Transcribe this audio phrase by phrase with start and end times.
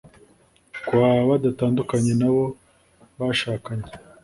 [0.87, 2.45] kwa batandukanye na bo
[3.19, 3.89] bashakanye